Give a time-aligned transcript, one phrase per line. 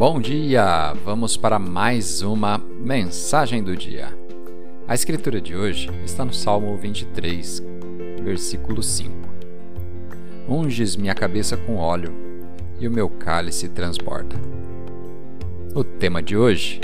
[0.00, 0.94] Bom dia!
[1.04, 4.08] Vamos para mais uma mensagem do dia.
[4.88, 7.62] A escritura de hoje está no Salmo 23,
[8.24, 9.14] versículo 5.
[10.48, 12.14] Unges minha cabeça com óleo
[12.80, 14.34] e o meu cálice transborda.
[15.74, 16.80] O tema de hoje: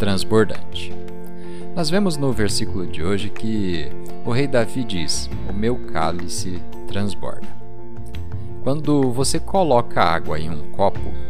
[0.00, 0.92] transbordante.
[1.76, 3.92] Nós vemos no versículo de hoje que
[4.26, 7.46] o rei Davi diz: O meu cálice transborda.
[8.64, 11.29] Quando você coloca água em um copo,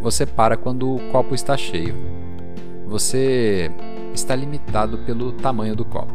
[0.00, 1.94] você para quando o copo está cheio.
[2.86, 3.70] Você
[4.14, 6.14] está limitado pelo tamanho do copo.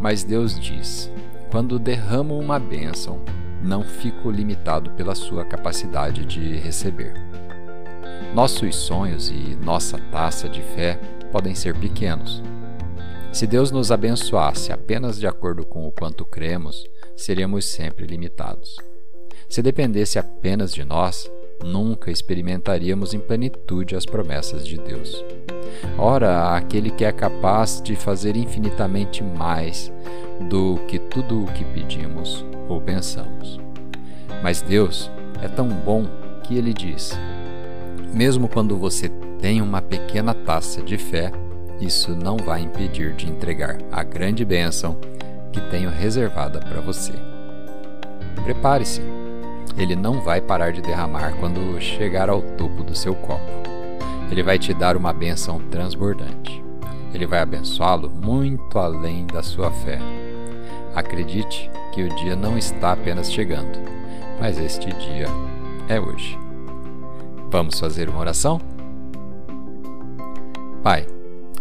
[0.00, 1.10] Mas Deus diz:
[1.50, 3.20] quando derramo uma bênção,
[3.62, 7.14] não fico limitado pela sua capacidade de receber.
[8.34, 11.00] Nossos sonhos e nossa taça de fé
[11.30, 12.42] podem ser pequenos.
[13.32, 16.84] Se Deus nos abençoasse apenas de acordo com o quanto cremos,
[17.16, 18.76] seríamos sempre limitados.
[19.48, 21.30] Se dependesse apenas de nós,
[21.64, 25.24] nunca experimentaríamos em plenitude as promessas de Deus.
[25.98, 29.90] Ora, aquele que é capaz de fazer infinitamente mais
[30.48, 33.58] do que tudo o que pedimos ou pensamos.
[34.42, 35.10] Mas Deus
[35.42, 36.04] é tão bom
[36.42, 37.18] que ele diz:
[38.12, 39.08] mesmo quando você
[39.40, 41.32] tem uma pequena taça de fé,
[41.80, 44.96] isso não vai impedir de entregar a grande bênção
[45.52, 47.12] que tenho reservada para você.
[48.44, 49.00] Prepare-se
[49.76, 53.50] ele não vai parar de derramar quando chegar ao topo do seu copo.
[54.30, 56.62] Ele vai te dar uma bênção transbordante.
[57.12, 59.98] Ele vai abençoá-lo muito além da sua fé.
[60.94, 63.78] Acredite que o dia não está apenas chegando,
[64.40, 65.26] mas este dia
[65.88, 66.38] é hoje.
[67.50, 68.60] Vamos fazer uma oração?
[70.82, 71.06] Pai,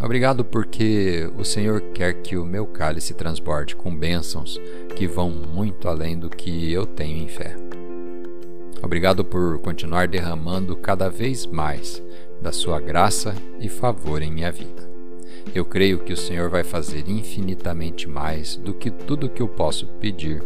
[0.03, 4.59] obrigado porque o Senhor quer que o meu cálice transborde com bênçãos
[4.95, 7.55] que vão muito além do que eu tenho em fé.
[8.83, 12.03] Obrigado por continuar derramando cada vez mais
[12.41, 14.91] da sua graça e favor em minha vida.
[15.55, 19.87] Eu creio que o Senhor vai fazer infinitamente mais do que tudo que eu posso
[20.01, 20.43] pedir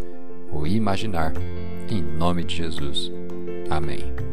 [0.52, 1.34] ou imaginar.
[1.90, 3.12] Em nome de Jesus.
[3.70, 4.27] Amém.